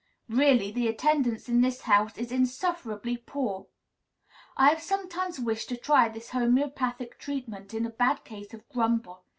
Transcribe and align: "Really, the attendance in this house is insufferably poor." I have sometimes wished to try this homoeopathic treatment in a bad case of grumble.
"Really, 0.29 0.71
the 0.71 0.87
attendance 0.87 1.47
in 1.47 1.61
this 1.61 1.81
house 1.81 2.17
is 2.17 2.31
insufferably 2.31 3.17
poor." 3.17 3.67
I 4.57 4.69
have 4.69 4.81
sometimes 4.81 5.39
wished 5.39 5.69
to 5.69 5.77
try 5.77 6.09
this 6.09 6.31
homoeopathic 6.31 7.19
treatment 7.19 7.71
in 7.71 7.85
a 7.85 7.91
bad 7.91 8.23
case 8.23 8.51
of 8.51 8.67
grumble. 8.69 9.25